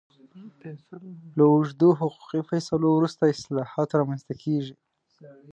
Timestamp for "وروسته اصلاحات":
2.93-3.89